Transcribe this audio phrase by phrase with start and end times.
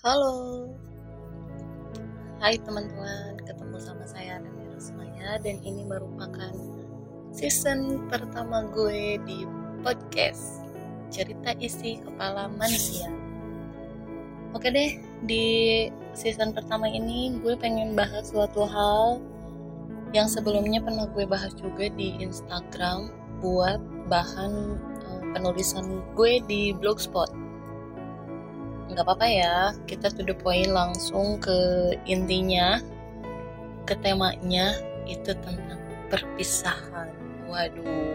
[0.00, 0.64] Halo,
[2.40, 6.56] hai teman-teman, ketemu sama saya Rani Rusmaya dan ini merupakan
[7.36, 9.44] season pertama gue di
[9.84, 10.64] podcast
[11.12, 13.12] cerita isi kepala manusia.
[14.56, 14.96] Oke deh,
[15.28, 15.44] di
[16.16, 19.20] season pertama ini gue pengen bahas suatu hal
[20.16, 23.12] yang sebelumnya pernah gue bahas juga di Instagram
[23.44, 27.49] buat bahan uh, penulisan gue di blogspot
[28.90, 29.54] nggak apa-apa ya
[29.86, 31.58] kita to the point langsung ke
[32.10, 32.82] intinya
[33.86, 34.74] ke temanya
[35.10, 35.80] itu tentang
[36.10, 37.10] perpisahan.
[37.50, 38.14] Waduh.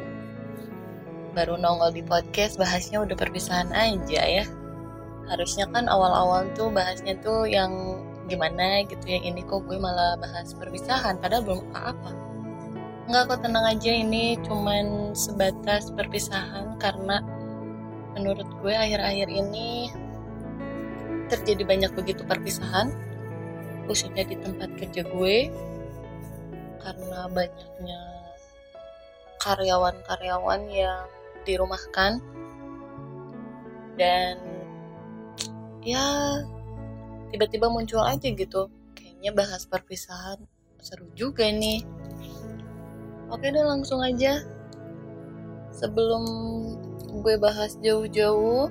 [1.35, 4.45] Baru nongol di podcast bahasnya udah perpisahan aja ya.
[5.27, 7.99] Harusnya kan awal-awal tuh bahasnya tuh yang
[8.31, 12.11] gimana gitu ya ini kok gue malah bahas perpisahan padahal belum apa-apa.
[13.11, 17.19] Nggak kok tenang aja ini cuman sebatas perpisahan karena
[18.15, 19.91] menurut gue akhir-akhir ini
[21.27, 22.93] terjadi banyak begitu perpisahan
[23.85, 25.37] khususnya di tempat kerja gue
[26.81, 28.01] karena banyaknya
[29.41, 31.05] karyawan-karyawan yang
[31.45, 32.21] dirumahkan.
[33.95, 34.35] Dan
[35.85, 36.41] ya
[37.29, 40.41] tiba-tiba muncul aja gitu kayaknya bahas perpisahan
[40.81, 41.85] seru juga nih.
[43.29, 44.41] Oke deh langsung aja.
[45.73, 46.23] Sebelum
[47.21, 48.69] gue bahas jauh-jauh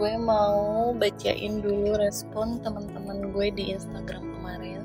[0.00, 4.80] gue mau bacain dulu respon teman-teman gue di Instagram kemarin.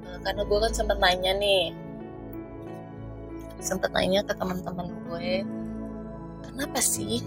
[0.00, 1.76] Nah, karena gue kan sempat nanya nih.
[3.60, 5.44] Sempat nanya ke teman-teman gue
[6.48, 7.20] kenapa sih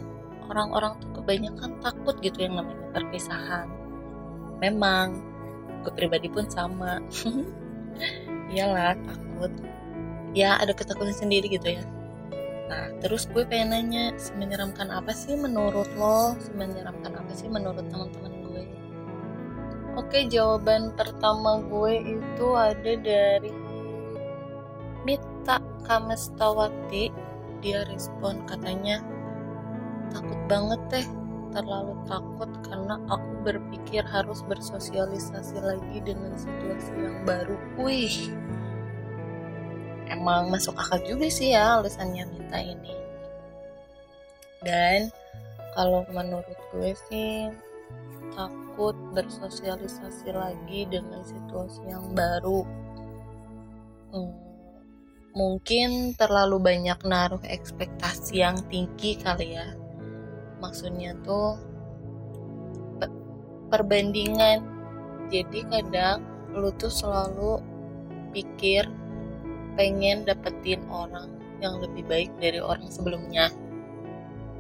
[0.50, 3.70] orang-orang tuh kebanyakan takut gitu yang namanya perpisahan?
[4.58, 5.22] Memang
[5.86, 6.98] gue pribadi pun sama.
[8.50, 9.54] Iyalah takut.
[10.34, 11.86] Ya ada ketakutan sendiri gitu ya
[12.68, 16.36] Nah, terus gue pengen nanya, semenyeramkan apa sih menurut lo?
[16.44, 18.64] Semenyeramkan apa sih menurut teman-teman gue?
[19.96, 23.56] Oke, jawaban pertama gue itu ada dari
[25.08, 27.10] Mita Kamestawati.
[27.64, 29.02] Dia respon katanya,
[30.12, 31.08] takut banget teh,
[31.56, 37.56] terlalu takut karena aku berpikir harus bersosialisasi lagi dengan situasi yang baru.
[37.80, 38.36] Wih,
[40.18, 42.94] emang masuk akal juga sih ya alasannya minta ini.
[44.66, 45.14] Dan
[45.78, 47.54] kalau menurut gue sih
[48.34, 52.66] takut bersosialisasi lagi dengan situasi yang baru.
[54.12, 54.34] Hmm,
[55.38, 59.78] mungkin terlalu banyak naruh ekspektasi yang tinggi kali ya.
[60.58, 61.62] Maksudnya tuh
[63.70, 64.64] perbandingan.
[65.28, 66.24] Jadi kadang
[66.56, 67.60] lu tuh selalu
[68.32, 68.88] pikir
[69.78, 71.30] pengen dapetin orang
[71.62, 73.54] yang lebih baik dari orang sebelumnya.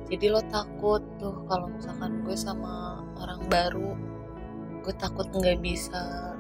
[0.08, 3.92] Jadi lo takut tuh kalau misalkan gue sama orang baru
[4.88, 6.32] gue takut nggak bisa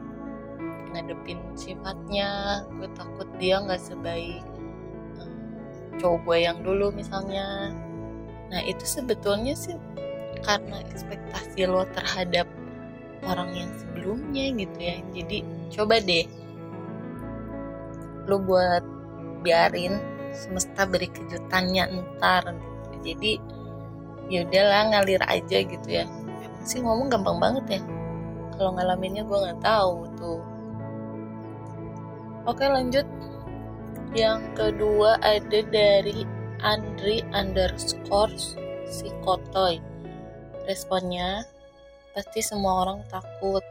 [0.96, 4.40] ngadepin sifatnya gue takut dia nggak sebaik
[5.20, 5.60] um,
[6.00, 7.76] cowok gue yang dulu misalnya.
[8.48, 9.76] Nah itu sebetulnya sih
[10.48, 12.48] karena ekspektasi lo terhadap
[13.28, 14.96] orang yang sebelumnya gitu ya.
[15.12, 15.44] Jadi
[15.76, 16.24] coba deh
[18.28, 18.84] lu buat
[19.42, 19.98] biarin
[20.36, 22.54] semesta beri kejutannya ntar.
[23.02, 23.40] Jadi
[24.28, 26.06] ya udahlah ngalir aja gitu ya.
[26.68, 27.82] Sih ngomong gampang banget ya.
[28.58, 30.42] Kalau ngalaminnya gue nggak tahu tuh.
[32.44, 33.08] Oke lanjut.
[34.16, 36.24] Yang kedua ada dari
[36.64, 38.34] Andri underscore
[38.88, 39.78] si Kotoy
[40.68, 41.48] responnya
[42.12, 43.64] pasti semua orang takut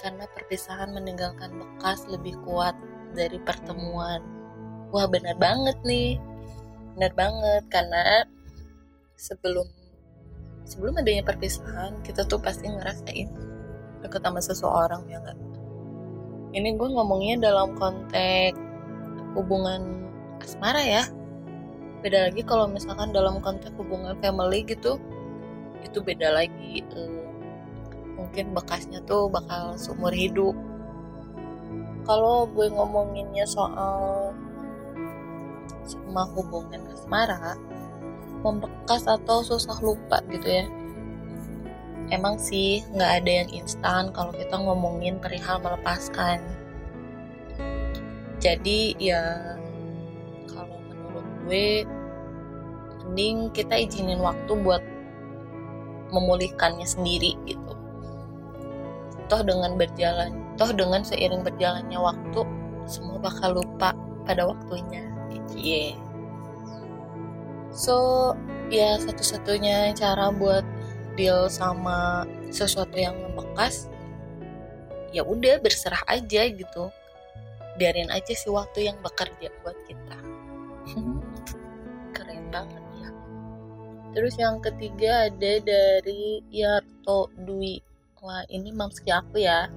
[0.00, 2.72] karena perpisahan meninggalkan bekas lebih kuat
[3.12, 4.20] dari pertemuan.
[4.92, 6.20] Wah benar banget nih,
[6.96, 8.28] benar banget karena
[9.16, 9.64] sebelum
[10.68, 13.28] sebelum adanya perpisahan kita tuh pasti ngerasain
[14.02, 15.38] deket sama seseorang ya nggak.
[16.52, 18.58] Ini gue ngomongnya dalam konteks
[19.32, 20.04] hubungan
[20.42, 21.04] asmara ya.
[22.04, 25.00] Beda lagi kalau misalkan dalam konteks hubungan family gitu,
[25.80, 26.82] itu beda lagi.
[26.82, 27.22] Eh,
[28.18, 30.52] mungkin bekasnya tuh bakal seumur hidup
[32.02, 34.30] kalau gue ngomonginnya soal
[35.86, 37.58] sama hubungan asmara
[38.42, 40.66] membekas atau susah lupa gitu ya.
[42.10, 46.42] Emang sih nggak ada yang instan kalau kita ngomongin perihal melepaskan.
[48.42, 49.54] Jadi ya
[50.50, 51.66] kalau menurut gue
[53.12, 54.82] mending kita izinin waktu buat
[56.10, 57.74] memulihkannya sendiri gitu.
[59.30, 62.40] Toh dengan berjalan toh dengan seiring berjalannya waktu
[62.84, 63.96] semua bakal lupa
[64.26, 65.08] pada waktunya.
[65.52, 65.96] Yeah.
[67.72, 68.32] so
[68.72, 70.64] ya satu-satunya cara buat
[71.16, 73.92] deal sama sesuatu yang membekas
[75.12, 76.88] ya udah berserah aja gitu.
[77.76, 80.18] Biarin aja si waktu yang bekerja buat kita.
[82.16, 83.08] Keren banget ya.
[84.12, 87.80] Terus yang ketiga ada dari Yarto Dwi.
[88.20, 89.68] Wah ini mamski aku ya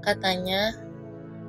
[0.00, 0.74] katanya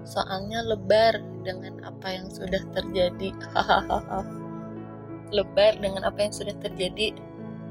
[0.03, 3.31] soalnya lebar dengan apa yang sudah terjadi.
[5.35, 7.15] Lebar dengan apa yang sudah terjadi.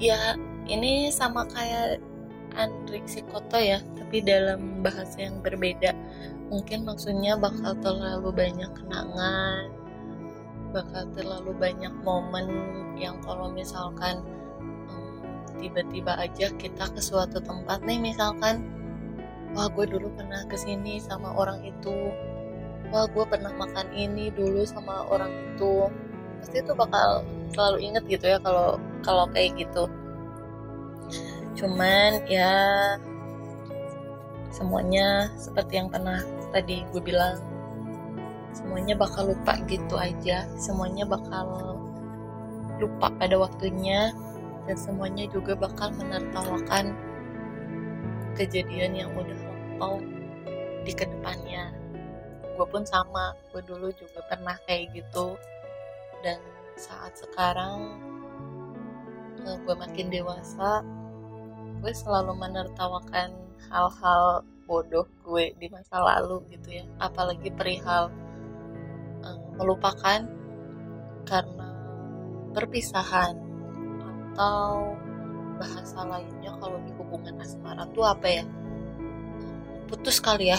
[0.01, 0.35] Ya
[0.65, 2.01] ini sama kayak
[2.57, 5.93] Andrik Sikoto ya tapi dalam bahasa yang berbeda.
[6.49, 9.81] Mungkin maksudnya bakal terlalu banyak kenangan
[10.71, 12.47] bakal terlalu banyak momen
[12.95, 14.23] yang kalau misalkan
[15.59, 18.65] tiba-tiba aja kita ke suatu tempat nih misalkan
[19.55, 22.13] wah gue dulu pernah ke sini sama orang itu.
[22.91, 25.87] Wah gue pernah makan ini dulu sama orang itu.
[26.43, 27.23] Pasti itu bakal
[27.55, 29.87] selalu inget gitu ya kalau kalau kayak gitu.
[31.59, 32.53] Cuman ya
[34.51, 36.23] semuanya seperti yang pernah
[36.55, 37.39] tadi gue bilang.
[38.51, 40.43] Semuanya bakal lupa gitu aja.
[40.59, 41.79] Semuanya bakal
[42.83, 44.11] lupa pada waktunya.
[44.69, 46.95] Dan semuanya juga bakal menertawakan
[48.35, 49.99] kejadian yang udah lampau
[50.85, 51.73] di ke depannya.
[52.57, 55.37] Gue pun sama gue dulu juga pernah kayak gitu.
[56.21, 56.41] Dan
[56.77, 57.97] saat sekarang
[59.45, 60.85] uh, gue makin dewasa
[61.81, 63.33] gue selalu menertawakan
[63.73, 66.85] hal-hal bodoh gue di masa lalu gitu ya.
[67.01, 68.13] Apalagi perihal
[69.25, 70.29] uh, melupakan
[71.25, 71.69] karena
[72.51, 73.39] perpisahan
[74.35, 74.95] atau
[75.61, 78.45] bahasa lainnya kalau di hubungan asmara tuh apa ya?
[79.93, 80.59] Putus kali ya?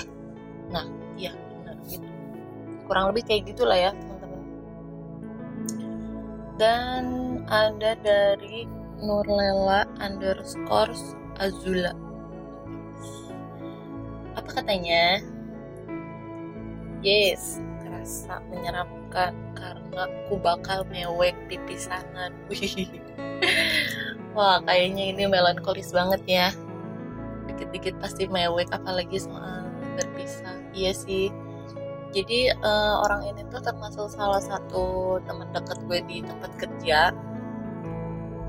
[0.69, 0.85] Nah
[1.17, 2.05] iya benar gitu.
[2.85, 3.91] Kurang lebih kayak gitulah ya
[6.61, 7.05] dan
[7.49, 8.69] ada dari
[9.01, 10.93] Nurlela underscore
[11.41, 11.97] Azula.
[14.37, 15.25] Apa katanya?
[17.01, 22.89] Yes kerasa menyeramkan karena aku bakal mewek pipisanan wih
[24.33, 26.47] wah kayaknya ini melankolis banget ya.
[27.49, 29.67] Dikit-dikit pasti mewek apalagi soal
[29.99, 31.31] berpisah iya sih.
[32.11, 37.15] Jadi uh, orang ini tuh termasuk salah satu teman dekat gue di tempat kerja.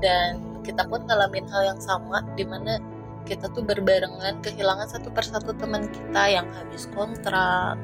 [0.03, 2.79] Dan kita pun ngalamin hal yang sama di mana
[3.23, 7.79] kita tuh berbarengan kehilangan satu persatu teman kita yang habis kontrak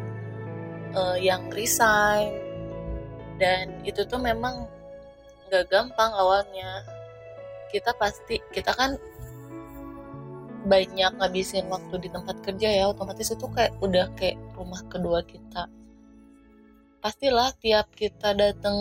[0.95, 2.35] uh, yang resign.
[3.39, 4.67] Dan itu tuh memang
[5.47, 6.83] gak gampang awalnya
[7.71, 8.97] kita pasti kita kan
[10.67, 15.71] banyak ngabisin waktu di tempat kerja ya otomatis itu kayak udah kayak rumah kedua kita.
[16.99, 18.75] Pastilah tiap kita datang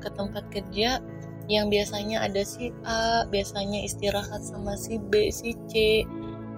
[0.00, 1.04] ke tempat kerja
[1.52, 6.06] yang biasanya ada si A biasanya istirahat sama si B si C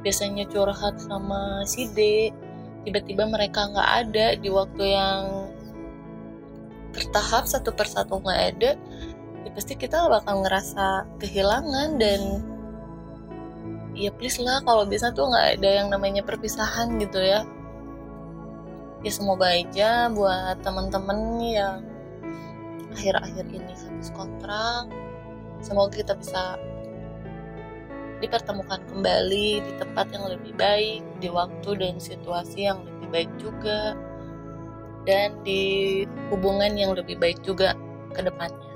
[0.05, 2.31] biasanya curhat sama si D
[2.85, 5.49] tiba-tiba mereka nggak ada di waktu yang
[6.95, 8.71] bertahap satu persatu nggak ada
[9.45, 12.41] ya pasti kita bakal ngerasa kehilangan dan
[13.95, 17.45] ya please lah kalau bisa tuh nggak ada yang namanya perpisahan gitu ya.
[19.05, 21.85] Ya semoga aja buat teman-teman yang
[22.97, 24.89] akhir-akhir ini habis kontrak
[25.61, 26.57] semoga kita bisa
[28.23, 33.93] dipertemukan kembali di tempat yang lebih baik di waktu dan situasi yang lebih baik juga
[35.05, 37.77] dan di hubungan yang lebih baik juga
[38.17, 38.74] ke depannya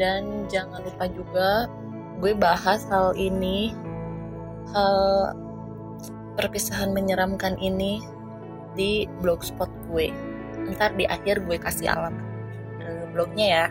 [0.00, 1.68] dan jangan lupa juga
[2.24, 3.76] gue bahas hal ini
[4.72, 4.96] hal
[6.40, 8.00] perpisahan menyeramkan ini
[8.72, 10.08] di blogspot gue.
[10.72, 12.16] Ntar di akhir gue kasih alamat
[12.80, 13.66] uh, blognya ya.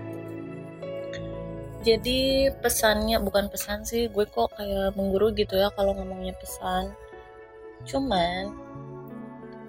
[1.81, 6.93] Jadi pesannya bukan pesan sih gue kok kayak mengguru gitu ya kalau ngomongnya pesan.
[7.89, 8.53] Cuman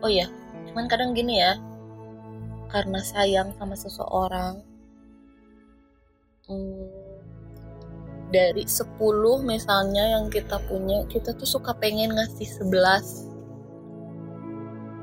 [0.05, 0.29] oh ya
[0.69, 1.57] cuman kadang gini ya
[2.69, 4.70] karena sayang sama seseorang
[6.51, 6.83] hmm,
[8.35, 8.99] dari 10
[9.47, 13.31] misalnya yang kita punya kita tuh suka pengen ngasih 11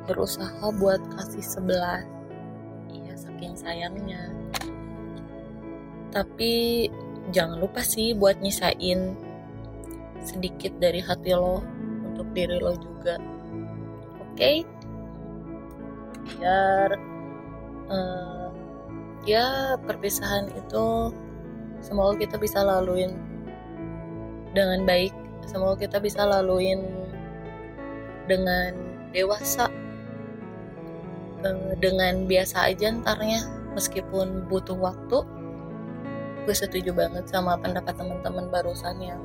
[0.08, 2.04] berusaha buat kasih 11
[2.92, 4.32] iya saking sayangnya.
[6.12, 6.88] Tapi
[7.32, 9.16] jangan lupa sih buat nyisain
[10.24, 11.63] sedikit dari hati lo
[12.12, 13.16] untuk diri lo juga.
[14.24, 14.36] Oke?
[14.36, 14.58] Okay?
[16.27, 16.89] biar
[17.88, 18.51] uh,
[19.24, 21.16] ya perpisahan itu
[21.81, 23.13] semoga kita bisa laluin
[24.51, 25.13] dengan baik.
[25.48, 26.84] Semoga kita bisa laluin
[28.27, 28.75] dengan
[29.15, 29.72] dewasa.
[31.46, 33.46] Eh, dengan biasa aja ntarnya
[33.77, 35.22] meskipun butuh waktu.
[36.48, 39.22] Gue setuju banget sama pendapat teman-teman barusan yang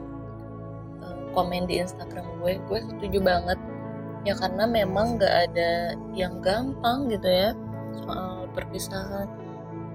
[1.32, 2.60] komen di Instagram gue.
[2.68, 3.58] Gue setuju banget.
[4.22, 7.50] Ya karena memang gak ada yang gampang gitu ya
[8.06, 9.26] soal perpisahan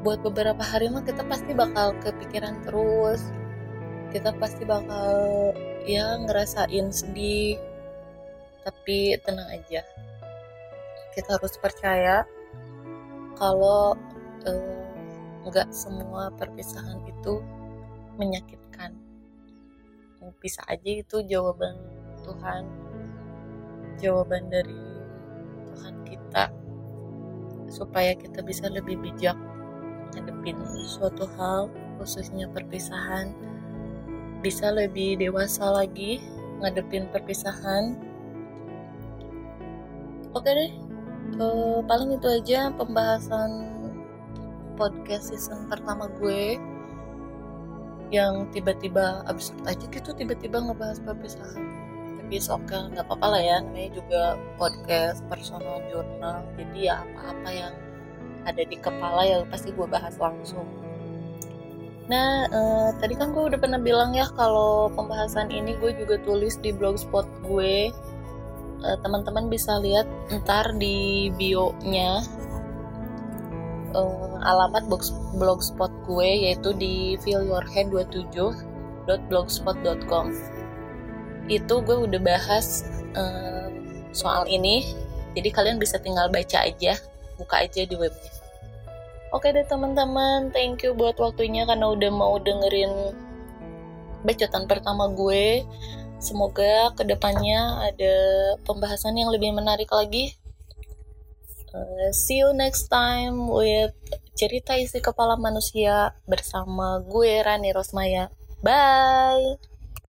[0.08, 3.28] buat beberapa hari mah kita pasti bakal kepikiran terus.
[4.08, 5.12] Kita pasti bakal
[5.84, 7.60] ya ngerasain sedih.
[8.64, 9.84] Tapi tenang aja.
[11.12, 12.24] Kita harus percaya
[13.36, 14.00] kalau
[14.48, 14.88] eh,
[15.44, 17.44] nggak semua perpisahan itu
[18.16, 18.96] menyakitkan.
[20.40, 21.76] Bisa aja itu jawaban
[22.24, 22.64] Tuhan.
[24.00, 24.80] Jawaban dari
[25.68, 26.48] Tuhan kita.
[27.68, 29.36] Supaya kita bisa lebih bijak
[30.14, 33.34] ngadepin suatu hal khususnya perpisahan.
[34.40, 36.22] Bisa lebih dewasa lagi
[36.62, 37.98] ngadepin perpisahan.
[40.34, 40.72] Oke deh
[41.42, 43.74] uh, paling itu aja pembahasan
[44.78, 46.56] podcast season pertama gue.
[48.08, 51.66] Yang tiba-tiba absurd aja gitu tiba-tiba ngebahas perpisahan.
[52.16, 54.22] Tapi oke nggak apa-apa lah ya namanya juga
[54.56, 56.46] podcast personal journal.
[56.56, 57.74] Jadi ya apa-apa yang
[58.48, 60.63] ada di kepala ya pasti gue bahas langsung
[62.08, 66.56] Nah, eh, tadi kan gue udah pernah bilang ya kalau pembahasan ini gue juga tulis
[66.63, 67.92] di blogspot gue.
[68.77, 72.24] Eh, teman-teman bisa lihat ntar di bio-nya
[73.92, 74.88] eh, alamat
[75.36, 80.25] blogspot gue yaitu di feelyourhead27.blogspot.com.
[81.51, 82.88] Itu gue udah bahas
[83.20, 83.68] eh,
[84.16, 84.96] soal ini,
[85.36, 86.96] jadi kalian bisa tinggal baca aja,
[87.36, 88.37] buka aja di webnya.
[89.36, 93.12] Oke deh teman-teman, thank you buat waktunya karena udah mau dengerin
[94.24, 95.68] bacotan pertama gue.
[96.18, 98.16] Semoga ke depannya ada
[98.64, 100.34] pembahasan yang lebih menarik lagi.
[101.76, 103.94] Uh, see you next time with
[104.34, 108.32] cerita isi kepala manusia bersama gue Rani Rosmaya.
[108.64, 109.77] Bye.